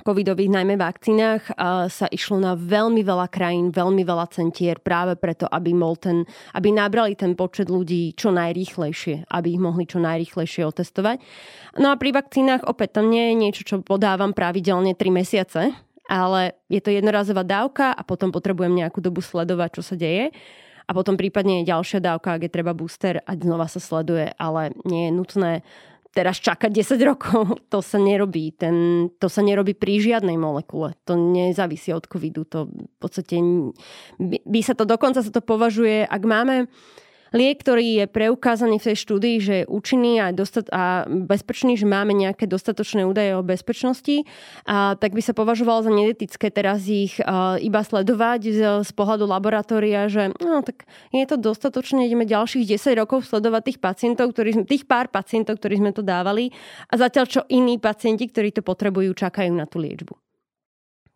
[0.04, 5.48] covidových najmä vakcínach uh, sa išlo na veľmi veľa krajín, veľmi veľa centier práve preto,
[5.48, 6.18] aby, mohol ten,
[6.54, 11.24] aby nabrali ten počet ľudí čo najrýchlejšie, aby ich mohli čo najrýchlejšie otestovať.
[11.80, 15.74] No a pri vakcínach opäť tam nie je niečo, čo podávam pravidelne 3 mesiace,
[16.12, 20.36] ale je to jednorazová dávka a potom potrebujem nejakú dobu sledovať, čo sa deje.
[20.88, 24.76] A potom prípadne je ďalšia dávka, ak je treba booster a znova sa sleduje, ale
[24.84, 25.52] nie je nutné
[26.14, 27.42] teraz čakať 10 rokov.
[27.74, 28.54] To sa nerobí.
[28.54, 30.94] Ten, to sa nerobí pri žiadnej molekule.
[31.10, 32.46] To nezávisí od covidu.
[32.54, 33.42] To v podstate
[34.22, 36.70] by, by sa to dokonca sa to považuje, ak máme
[37.34, 41.90] liek, ktorý je preukázaný v tej štúdii, že je účinný a, dostat- a bezpečný, že
[41.90, 44.24] máme nejaké dostatočné údaje o bezpečnosti,
[44.64, 49.26] a, tak by sa považovalo za nedetické teraz ich a, iba sledovať z, z pohľadu
[49.28, 54.64] laboratória, že no tak je to dostatočné, ideme ďalších 10 rokov sledovať tých pacientov, ktorí,
[54.70, 56.54] tých pár pacientov, ktorí sme to dávali
[56.88, 60.23] a zatiaľ čo iní pacienti, ktorí to potrebujú, čakajú na tú liečbu.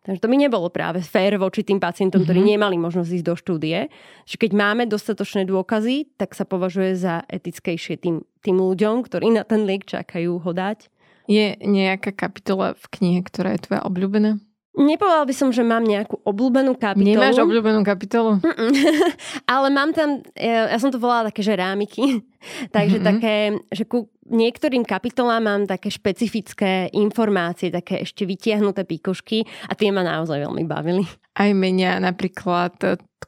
[0.08, 2.56] Takže to by nebolo práve fér voči tým pacientom, ktorí mm-hmm.
[2.56, 3.92] nemali možnosť ísť do štúdie.
[4.24, 9.44] Že keď máme dostatočné dôkazy, tak sa považuje za etickejšie tým, tým ľuďom, ktorí na
[9.44, 10.88] ten liek čakajú ho dať.
[11.28, 14.40] Je nejaká kapitola v knihe, ktorá je tvoja obľúbená?
[14.78, 17.18] Nepovedal by som, že mám nejakú obľúbenú kapitolu.
[17.18, 18.38] Nemáš obľúbenú kapitolu?
[19.50, 22.22] Ale mám tam, ja, ja som to volala také, že rámiky.
[22.76, 23.10] Takže mm-hmm.
[23.10, 23.34] také,
[23.74, 30.06] že ku niektorým kapitolám mám také špecifické informácie, také ešte vytiahnuté píkošky a tie ma
[30.06, 31.02] naozaj veľmi bavili.
[31.34, 32.78] Aj menia napríklad,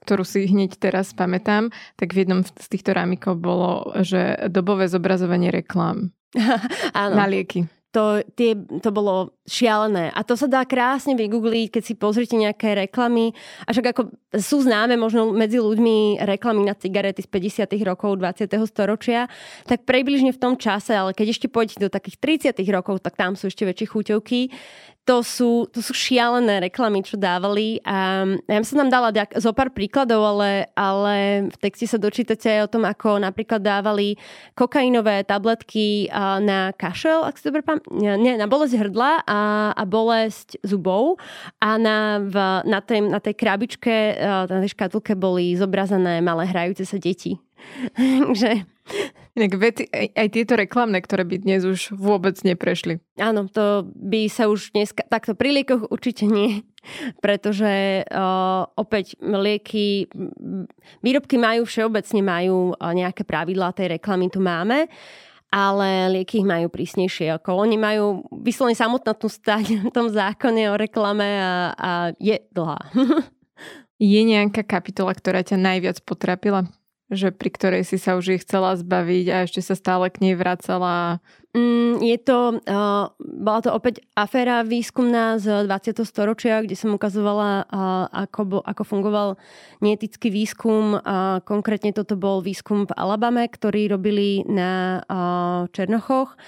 [0.06, 5.50] ktorú si hneď teraz pamätám, tak v jednom z týchto rámikov bolo, že dobové zobrazovanie
[5.50, 6.14] reklám
[6.94, 10.14] na lieky to, tie, to bolo šialené.
[10.14, 13.34] A to sa dá krásne vygoogliť, keď si pozrite nejaké reklamy.
[13.66, 14.02] A však ako
[14.38, 17.28] sú známe možno medzi ľuďmi reklamy na cigarety z
[17.66, 17.74] 50.
[17.82, 18.46] rokov 20.
[18.70, 19.26] storočia,
[19.66, 22.62] tak približne v tom čase, ale keď ešte pôjdete do takých 30.
[22.70, 24.40] rokov, tak tam sú ešte väčšie chuťovky
[25.10, 27.82] to sú, to sú šialené reklamy, čo dávali.
[27.82, 32.70] A ja som tam dala zo pár príkladov, ale, ale v texte sa dočítate aj
[32.70, 34.14] o tom, ako napríklad dávali
[34.54, 36.06] kokainové tabletky
[36.46, 37.82] na kašel, ak si dobre pam...
[37.90, 39.40] Nie, na bolesť hrdla a,
[39.74, 41.18] a bolesť zubov.
[41.58, 42.36] A na, v,
[42.70, 44.14] na, tej, na tej krabičke,
[44.46, 47.42] na tej škatulke boli zobrazené malé hrajúce sa deti.
[48.40, 48.62] že
[49.38, 52.98] Inak veci, aj, aj tieto reklamné, ktoré by dnes už vôbec neprešli.
[53.14, 56.66] Áno, to by sa už dnes, takto pri liekoch určite nie,
[57.24, 60.10] pretože uh, opäť lieky,
[61.04, 64.90] výrobky majú všeobecne majú nejaké pravidlá tej reklamy, tu máme,
[65.50, 67.38] ale lieky ich majú prísnejšie.
[67.42, 72.80] Ako oni majú vyslovene samotnú stať v tom zákone o reklame a, a je dlhá.
[74.00, 76.66] je nejaká kapitola, ktorá ťa najviac potrapila?
[77.10, 80.34] Že pri ktorej si sa už ich chcela zbaviť a ešte sa stále k nej
[80.38, 81.18] vracala?
[81.50, 86.06] Mm, je to, uh, bola to opäť aféra výskumná z 20.
[86.06, 89.28] storočia, kde som ukazovala, uh, ako, bo, ako fungoval
[89.82, 91.02] neetický výskum.
[91.02, 96.38] Uh, konkrétne toto bol výskum v Alabame, ktorý robili na uh, Černochoch.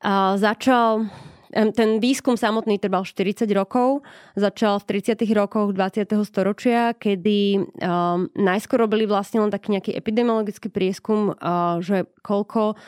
[0.00, 1.12] Uh, začal
[1.52, 4.00] ten výskum samotný trval 40 rokov,
[4.34, 5.20] začal v 30.
[5.36, 6.08] rokoch 20.
[6.24, 12.80] storočia, kedy um, najskôr robili vlastne len taký nejaký epidemiologický prieskum, uh, že koľko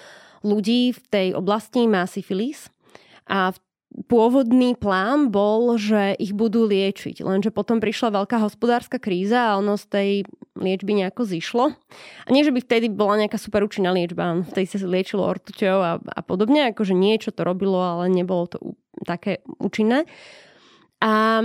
[0.45, 2.73] ľudí v tej oblasti má syfilis.
[3.29, 3.59] A v
[3.95, 7.23] pôvodný plán bol, že ich budú liečiť.
[7.23, 10.11] Lenže potom prišla veľká hospodárska kríza a ono z tej
[10.59, 11.65] liečby nejako zišlo.
[12.27, 14.43] A nie, že by vtedy bola nejaká super účinná liečba.
[14.51, 16.75] Vtedy sa liečilo ortuťou a, a podobne.
[16.75, 18.59] Akože niečo to robilo, ale nebolo to
[19.07, 20.07] také účinné.
[20.99, 21.43] A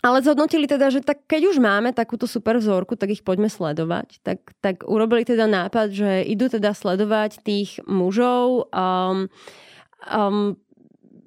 [0.00, 4.24] ale zhodnotili teda, že tak keď už máme takúto super vzorku, tak ich poďme sledovať.
[4.24, 9.28] Tak, tak urobili teda nápad, že idú teda sledovať tých mužov um,
[10.08, 10.56] um,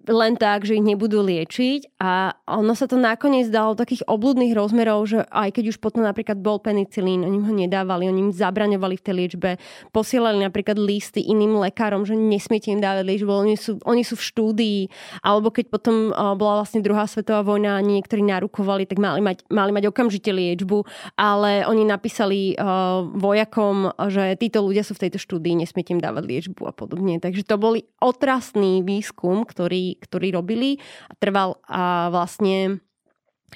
[0.04, 5.08] len tak, že ich nebudú liečiť a ono sa to nakoniec dalo takých obludných rozmerov,
[5.08, 9.06] že aj keď už potom napríklad bol penicilín, oni ho nedávali, oni im zabraňovali v
[9.06, 9.50] tej liečbe,
[9.96, 14.28] posielali napríklad listy iným lekárom, že nesmiete im dávať liečbu, oni sú, oni sú v
[14.28, 14.82] štúdii,
[15.24, 19.72] alebo keď potom bola vlastne druhá svetová vojna a niektorí narukovali, tak mali mať, mali
[19.72, 20.84] mať okamžite liečbu,
[21.16, 26.24] ale oni napísali uh, vojakom, že títo ľudia sú v tejto štúdii, nesmiete im dávať
[26.28, 27.24] liečbu a podobne.
[27.24, 32.82] Takže to boli otrasný výskum, ktorý ktorý, robili a trval a vlastne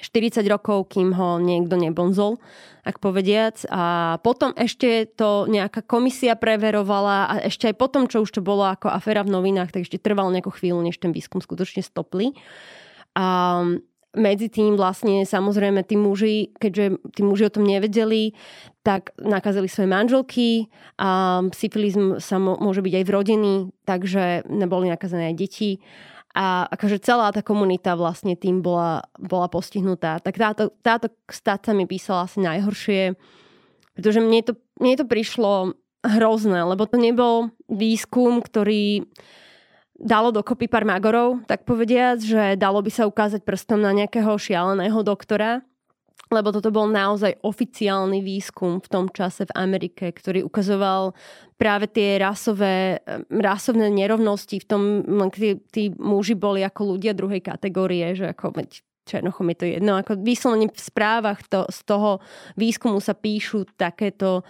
[0.00, 2.38] 40 rokov, kým ho niekto nebonzol,
[2.86, 3.66] ak povediac.
[3.68, 8.64] A potom ešte to nejaká komisia preverovala a ešte aj potom, čo už to bolo
[8.64, 12.32] ako aféra v novinách, tak ešte trvalo nejakú chvíľu, než ten výskum skutočne stopli.
[13.18, 13.60] A
[14.16, 18.32] medzi tým vlastne samozrejme tí muži, keďže tí muži o tom nevedeli,
[18.80, 20.48] tak nakazili svoje manželky
[20.96, 23.52] a syfilizm sa môže byť aj v rodiny,
[23.84, 25.70] takže neboli nakazené aj deti
[26.38, 30.22] a akože celá tá komunita vlastne tým bola, bola postihnutá.
[30.22, 33.18] Tak táto, táto stáca mi písala asi najhoršie,
[33.98, 35.74] pretože mne to, mne to prišlo
[36.06, 39.02] hrozné, lebo to nebol výskum, ktorý
[39.98, 45.02] dalo dokopy pár magorov, tak povediať, že dalo by sa ukázať prstom na nejakého šialeného
[45.02, 45.66] doktora,
[46.28, 51.16] lebo toto bol naozaj oficiálny výskum v tom čase v Amerike, ktorý ukazoval
[51.56, 53.00] práve tie rasové,
[53.32, 54.82] rasovné nerovnosti v tom,
[55.32, 58.54] tí, tí muži boli ako ľudia druhej kategórie, že ako
[59.08, 59.96] Černochom je to jedno.
[59.96, 62.20] Ako vyslovene v správach to, z toho
[62.60, 64.44] výskumu sa píšu takéto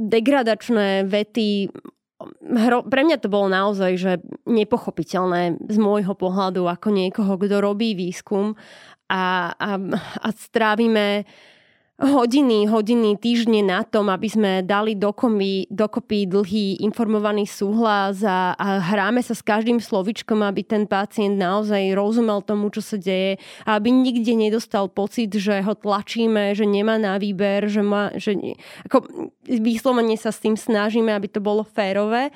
[0.00, 1.68] degradačné vety
[2.40, 4.12] hro, pre mňa to bolo naozaj že
[4.48, 8.56] nepochopiteľné z môjho pohľadu ako niekoho, kto robí výskum
[9.08, 9.70] a, a,
[10.22, 11.24] a strávime
[11.96, 18.84] hodiny, hodiny, týždne na tom, aby sme dali dokopy, dokopy dlhý informovaný súhlas a, a
[18.84, 23.80] hráme sa s každým slovičkom, aby ten pacient naozaj rozumel tomu, čo sa deje a
[23.80, 28.36] aby nikde nedostal pocit, že ho tlačíme, že nemá na výber, že má, že
[28.84, 29.08] ako
[29.48, 32.28] výslovene sa s tým snažíme, aby to bolo férové,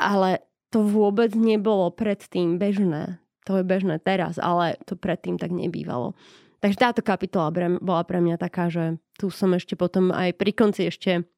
[0.00, 0.40] ale
[0.72, 3.23] to vôbec nebolo predtým bežné.
[3.44, 6.16] To je bežné teraz, ale to predtým tak nebývalo.
[6.64, 10.88] Takže táto kapitola bola pre mňa taká, že tu som ešte potom aj pri konci
[10.88, 11.28] ešte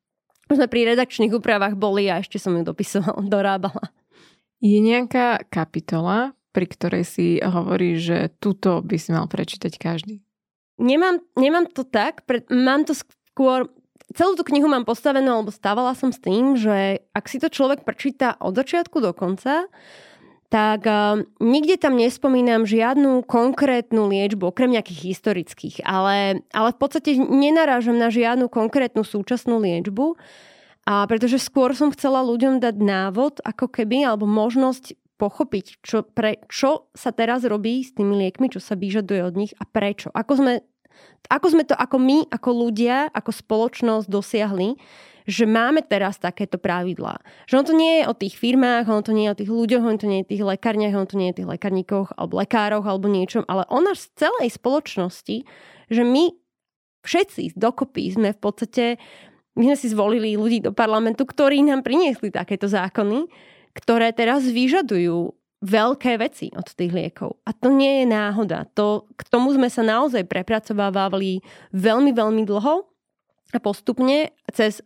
[0.46, 3.90] sme pri redakčných úpravách boli a ešte som ju dopisovala, dorábala.
[4.62, 10.22] Je nejaká kapitola, pri ktorej si hovorí, že túto by si mal prečítať každý?
[10.78, 13.68] Nemám, nemám to tak, pre, mám to skôr
[14.14, 17.82] celú tú knihu mám postavenú, alebo stávala som s tým, že ak si to človek
[17.82, 19.66] prečíta od začiatku do konca,
[20.46, 27.18] tak uh, nikde tam nespomínam žiadnu konkrétnu liečbu, okrem nejakých historických, ale, ale v podstate
[27.18, 30.14] nenarážam na žiadnu konkrétnu súčasnú liečbu,
[30.86, 36.38] a pretože skôr som chcela ľuďom dať návod, ako keby, alebo možnosť pochopiť, čo, pre,
[36.46, 40.12] čo sa teraz robí s tými liekmi, čo sa vyžaduje od nich a prečo.
[40.14, 40.52] Ako sme,
[41.26, 44.78] ako sme to ako my, ako ľudia, ako spoločnosť dosiahli,
[45.26, 47.18] že máme teraz takéto pravidlá.
[47.50, 49.82] Že on to nie je o tých firmách, on to nie je o tých ľuďoch,
[49.82, 52.38] on to nie je o tých lekárniach, on to nie je o tých lekárnikoch alebo
[52.38, 55.42] lekároch alebo niečom, ale o nás celej spoločnosti,
[55.90, 56.30] že my
[57.02, 58.84] všetci dokopy sme v podstate,
[59.58, 63.26] my sme si zvolili ľudí do parlamentu, ktorí nám priniesli takéto zákony,
[63.74, 67.40] ktoré teraz vyžadujú veľké veci od tých liekov.
[67.48, 68.68] A to nie je náhoda.
[68.76, 71.40] To, k tomu sme sa naozaj prepracovávali
[71.72, 72.84] veľmi, veľmi dlho
[73.54, 74.84] a postupne cez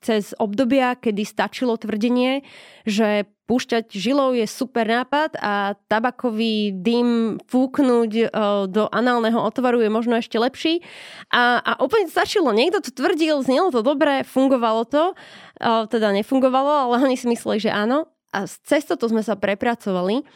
[0.00, 2.46] cez obdobia, kedy stačilo tvrdenie,
[2.86, 8.24] že púšťať žilou je super nápad a tabakový dym fúknuť e,
[8.66, 10.82] do análneho otvaru je možno ešte lepší.
[11.30, 12.50] A, a úplne stačilo.
[12.50, 15.14] Niekto to tvrdil, znelo to dobre, fungovalo to.
[15.58, 18.10] E, teda nefungovalo, ale oni si mysleli, že áno.
[18.34, 20.26] A cez toto sme sa prepracovali.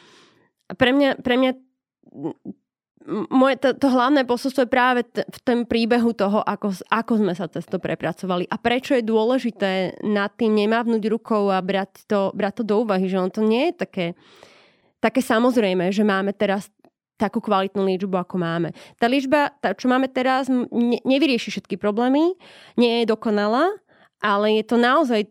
[0.70, 1.50] Pre mňa, pre mňa
[3.09, 7.33] moje, to, to hlavné posolstvo je práve t- v tom príbehu toho, ako, ako sme
[7.33, 12.31] sa cez to prepracovali a prečo je dôležité nad tým nemávnuť rukou a brať to,
[12.37, 14.07] brať to do úvahy, že on to nie je také,
[15.00, 16.68] také samozrejme, že máme teraz
[17.16, 18.72] takú kvalitnú liečbu, ako máme.
[18.96, 22.33] Tá liečba, tá, čo máme teraz, ne, nevyrieši všetky problémy,
[22.81, 23.68] nie je dokonalá,
[24.24, 25.29] ale je to naozaj,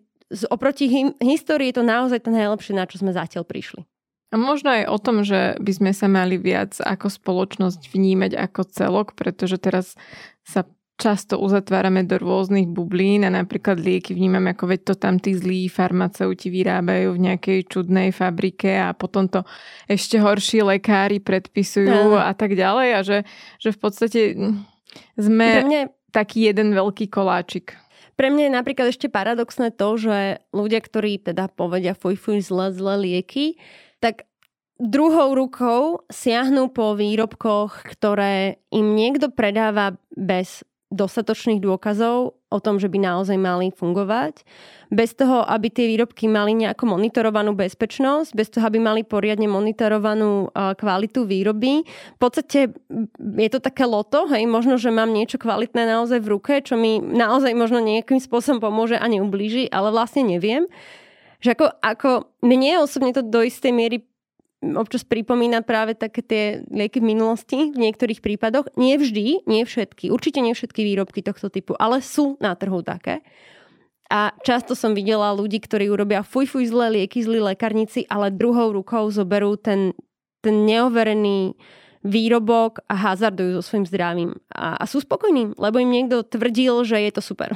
[0.50, 3.86] oproti hi- histórii je to naozaj to najlepšie, na čo sme zatiaľ prišli.
[4.30, 8.62] A možno aj o tom, že by sme sa mali viac ako spoločnosť vnímať ako
[8.70, 9.98] celok, pretože teraz
[10.46, 15.32] sa často uzatvárame do rôznych bublín a napríklad lieky vnímame ako veď to tam tí
[15.32, 19.48] zlí farmaceuti vyrábajú v nejakej čudnej fabrike a potom to
[19.88, 22.20] ešte horší lekári predpisujú no.
[22.20, 23.18] a tak ďalej a že,
[23.64, 24.20] že v podstate
[25.16, 25.82] sme mne...
[26.12, 27.80] taký jeden veľký koláčik.
[28.20, 32.76] Pre mňa je napríklad ešte paradoxné to, že ľudia, ktorí teda povedia fuj, fuj, zle,
[32.76, 33.56] zle lieky,
[34.04, 34.28] tak
[34.76, 42.90] druhou rukou siahnú po výrobkoch, ktoré im niekto predáva bez dostatočných dôkazov o tom, že
[42.90, 44.42] by naozaj mali fungovať,
[44.90, 50.50] bez toho, aby tie výrobky mali nejakú monitorovanú bezpečnosť, bez toho, aby mali poriadne monitorovanú
[50.54, 51.86] kvalitu výroby.
[51.86, 52.74] V podstate
[53.22, 56.98] je to také loto, hej, možno, že mám niečo kvalitné naozaj v ruke, čo mi
[56.98, 60.66] naozaj možno nejakým spôsobom pomôže a neublíži, ale vlastne neviem.
[61.40, 62.10] Že ako, ako
[62.42, 64.10] mne osobne to do istej miery
[64.60, 68.68] občas pripomína práve také tie lieky v minulosti v niektorých prípadoch.
[68.76, 73.24] Nie vždy, nie všetky, určite nie všetky výrobky tohto typu, ale sú na trhu také.
[74.10, 78.74] A často som videla ľudí, ktorí urobia fuj, fuj, zlé lieky, zlí lekárnici, ale druhou
[78.74, 79.94] rukou zoberú ten,
[80.42, 81.54] ten neoverený
[82.02, 84.32] výrobok a hazardujú so svojím zdravím.
[84.50, 87.54] A, a sú spokojní, lebo im niekto tvrdil, že je to super.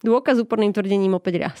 [0.00, 1.60] Dôkaz úporným tvrdením opäť raz.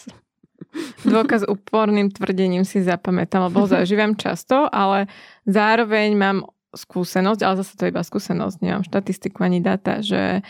[1.04, 5.06] Dôkaz úporným tvrdením si zapamätám, lebo zažívam často, ale
[5.48, 6.38] zároveň mám
[6.76, 10.44] skúsenosť, ale zase to je iba skúsenosť, nemám štatistiku ani data, že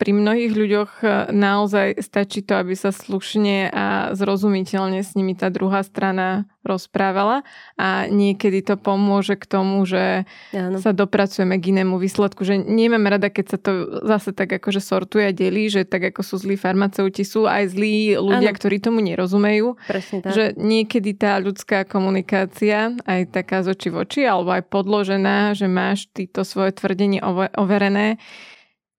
[0.00, 5.52] pri mnohých ľuďoch e, naozaj stačí to, aby sa slušne a zrozumiteľne s nimi tá
[5.52, 7.42] druhá strana rozprávala
[7.74, 10.24] a niekedy to pomôže k tomu, že
[10.54, 10.78] Áno.
[10.78, 13.70] sa dopracujeme k inému výsledku, že nemám rada, keď sa to
[14.06, 18.14] zase tak akože sortuje a delí, že tak ako sú zlí farmaceuti, sú aj zlí
[18.14, 18.58] ľudia, Áno.
[18.58, 19.74] ktorí tomu nerozumejú.
[19.90, 20.32] Presne tak.
[20.32, 25.66] Že niekedy tá ľudská komunikácia, aj taká z oči v oči, alebo aj podložená, že
[25.66, 27.18] máš týto svoje tvrdenie
[27.58, 28.22] overené,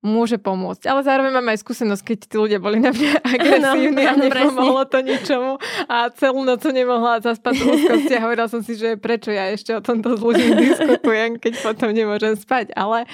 [0.04, 0.84] môže pomôcť.
[0.91, 4.84] Ale zároveň mám aj skúsenosť, keď tí ľudia boli na mňa agresívni no, a nepomohlo
[4.91, 5.51] to ničomu
[5.88, 9.72] a celú noc nemohla zaspať v úzkosti a hovorila som si, že prečo ja ešte
[9.72, 12.76] o tomto s ľuďmi diskutujem, keď potom nemôžem spať.
[12.76, 13.08] Ale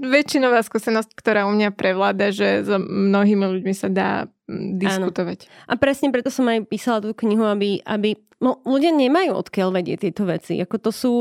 [0.00, 5.44] väčšinová skúsenosť, ktorá u mňa prevláda, že s mnohými ľuďmi sa dá mm, diskutovať.
[5.44, 5.70] Áno.
[5.70, 10.08] A presne preto som aj písala tú knihu, aby, aby no, ľudia nemajú odkiaľ vedieť
[10.08, 10.56] tieto veci.
[10.56, 11.12] Ako to sú,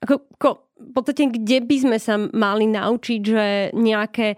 [0.00, 4.36] ako, ako v podstate, kde by sme sa mali naučiť, že nejaké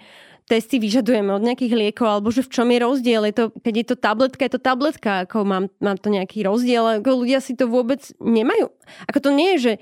[0.48, 3.22] testy vyžadujeme od nejakých liekov, alebo že v čom je rozdiel.
[3.28, 7.04] Je to, keď je to tabletka, je to tabletka, ako mám, mám to nejaký rozdiel.
[7.04, 8.72] Ako ľudia si to vôbec nemajú.
[9.04, 9.72] Ako to nie je, že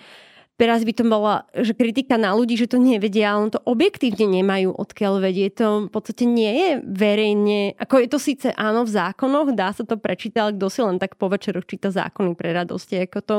[0.56, 4.72] teraz by to bola že kritika na ľudí, že to nevedia, ale to objektívne nemajú
[4.72, 5.52] odkiaľ vedieť.
[5.60, 9.84] To v podstate nie je verejne, ako je to síce áno v zákonoch, dá sa
[9.84, 13.04] to prečítať, ale kto si len tak po večeroch číta zákony pre radosti.
[13.04, 13.36] Ako to,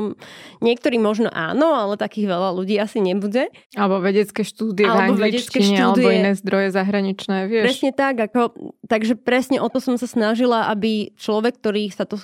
[0.61, 3.49] niektorí možno áno, ale takých veľa ľudí asi nebude.
[3.73, 7.65] Alebo vedecké štúdie alebo v vedecké štúdie, alebo iné zdroje zahraničné, vieš.
[7.73, 8.53] Presne tak, ako,
[8.85, 12.21] takže presne o to som sa snažila, aby človek, ktorý sa to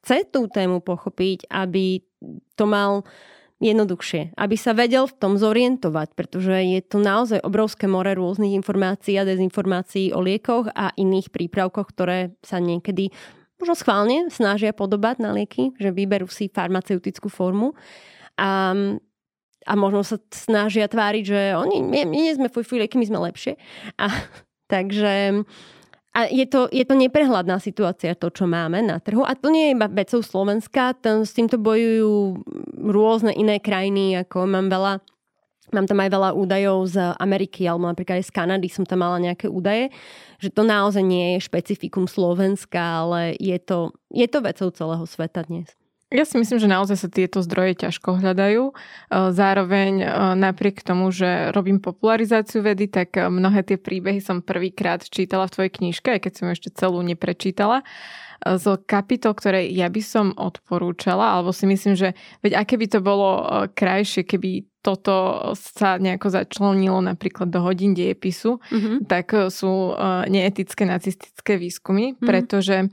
[0.00, 2.00] chce tú tému pochopiť, aby
[2.56, 3.04] to mal
[3.60, 9.20] jednoduchšie, aby sa vedel v tom zorientovať, pretože je tu naozaj obrovské more rôznych informácií
[9.20, 13.12] a dezinformácií o liekoch a iných prípravkoch, ktoré sa niekedy
[13.60, 17.76] možno schválne snažia podobať na lieky, že vyberú si farmaceutickú formu.
[18.40, 18.72] A,
[19.68, 23.06] a možno sa snažia tváriť, že oni, my, my nie sme fuj, fuj, lieky, my
[23.12, 23.60] sme lepšie.
[24.00, 24.08] A,
[24.72, 25.44] takže
[26.10, 29.22] a je to, je to neprehľadná situácia, to, čo máme na trhu.
[29.22, 32.42] A to nie je iba vecou Slovenska, ten, s týmto bojujú
[32.82, 34.92] rôzne iné krajiny, ako mám veľa
[35.70, 39.22] Mám tam aj veľa údajov z Ameriky, alebo napríklad aj z Kanady som tam mala
[39.22, 39.94] nejaké údaje,
[40.42, 45.46] že to naozaj nie je špecifikum Slovenska, ale je to, je to vecou celého sveta
[45.46, 45.70] dnes.
[46.10, 48.62] Ja si myslím, že naozaj sa tieto zdroje ťažko hľadajú.
[48.66, 48.74] E,
[49.30, 55.06] zároveň e, napriek tomu, že robím popularizáciu vedy, tak e, mnohé tie príbehy som prvýkrát
[55.06, 57.86] čítala v tvojej knižke, aj keď som ešte celú neprečítala
[58.40, 63.00] z kapitol, ktoré ja by som odporúčala, alebo si myslím, že veď aké by to
[63.04, 63.44] bolo
[63.76, 69.04] krajšie, keby toto sa nejako začlenilo napríklad do hodín dejepisu, mm-hmm.
[69.04, 69.92] tak sú
[70.32, 72.24] neetické nacistické výskumy, mm-hmm.
[72.24, 72.88] pretože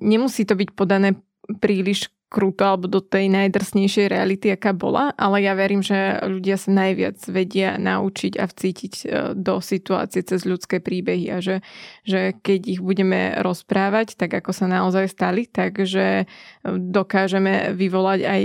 [0.00, 1.12] nemusí to byť podané
[1.56, 6.68] príliš kruto alebo do tej najdrsnejšej reality, aká bola, ale ja verím, že ľudia sa
[6.76, 11.64] najviac vedia naučiť a vcítiť e, do situácie cez ľudské príbehy a že,
[12.04, 16.24] že keď ich budeme rozprávať, tak ako sa naozaj stali, takže e,
[16.68, 18.42] dokážeme vyvolať aj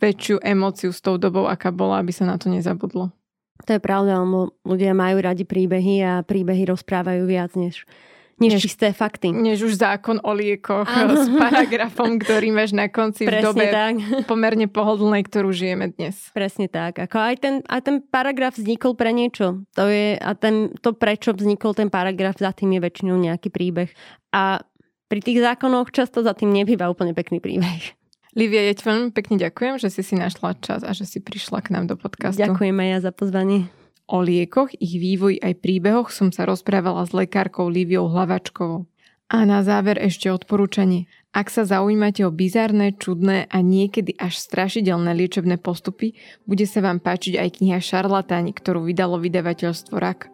[0.00, 3.12] väčšiu emóciu s tou dobou, aká bola, aby sa na to nezabudlo.
[3.68, 4.24] To je pravda,
[4.64, 7.84] ľudia majú radi príbehy a príbehy rozprávajú viac než
[8.38, 9.34] než, než čisté fakty.
[9.34, 11.14] Než už zákon o liekoch ano.
[11.14, 13.94] s paragrafom, ktorý máš na konci Presne v dobe tak.
[14.30, 16.30] pomerne pohodlnej, ktorú žijeme dnes.
[16.32, 17.02] Presne tak.
[17.02, 19.62] Ako aj, ten, aj ten paragraf vznikol pre niečo.
[19.74, 23.90] To je, a ten, to, prečo vznikol ten paragraf, za tým je väčšinou nejaký príbeh.
[24.30, 24.62] A
[25.08, 27.98] pri tých zákonoch často za tým nebýva úplne pekný príbeh.
[28.36, 31.64] Livia, ja ti veľmi pekne ďakujem, že si si našla čas a že si prišla
[31.64, 32.38] k nám do podcastu.
[32.38, 33.66] Ďakujem aj ja za pozvanie.
[34.08, 38.88] O liekoch, ich vývoj aj príbehoch som sa rozprávala s lekárkou Liviou Hlavačkovou.
[39.28, 41.12] A na záver ešte odporúčanie.
[41.36, 46.16] Ak sa zaujímate o bizarné, čudné a niekedy až strašidelné liečebné postupy,
[46.48, 50.32] bude sa vám páčiť aj kniha Šarlatáni, ktorú vydalo vydavateľstvo RAK.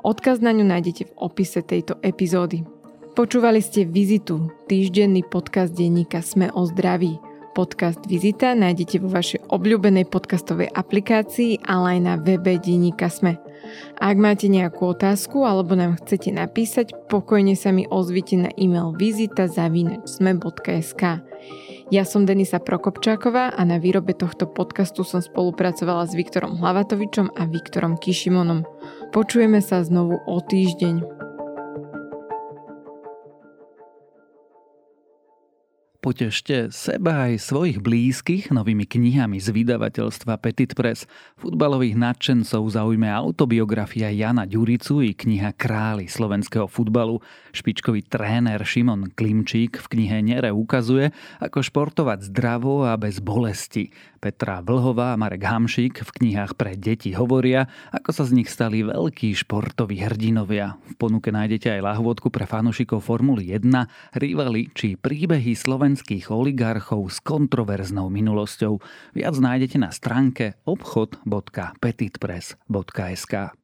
[0.00, 2.64] Odkaz na ňu nájdete v opise tejto epizódy.
[3.12, 7.20] Počúvali ste Vizitu, týždenný podcast denníka Sme o zdraví.
[7.60, 13.36] Podcast Vizita nájdete vo vašej obľúbenej podcastovej aplikácii, ale aj na webe Denníka Sme.
[14.00, 21.02] Ak máte nejakú otázku alebo nám chcete napísať, pokojne sa mi ozvite na e-mail vizita.sme.sk.
[21.92, 27.44] Ja som Denisa Prokopčáková a na výrobe tohto podcastu som spolupracovala s Viktorom Hlavatovičom a
[27.44, 28.64] Viktorom Kišimonom.
[29.12, 31.28] Počujeme sa znovu o týždeň.
[36.00, 41.04] Potešte seba aj svojich blízkych novými knihami z vydavateľstva Petit Press.
[41.36, 47.20] Futbalových nadšencov zaujme autobiografia Jana Ďuricu i kniha Králi slovenského futbalu.
[47.52, 53.92] Špičkový tréner Šimon Klimčík v knihe Nere ukazuje, ako športovať zdravo a bez bolesti.
[54.20, 58.84] Petra Vlhová a Marek Hamšík v knihách pre deti hovoria, ako sa z nich stali
[58.84, 60.76] veľkí športoví hrdinovia.
[60.92, 63.64] V ponuke nájdete aj lahvodku pre fanúšikov Formuly 1,
[64.20, 68.76] rivali či príbehy slovenských oligarchov s kontroverznou minulosťou.
[69.16, 73.59] Viac nájdete na stránke obchod.petitpress.sk.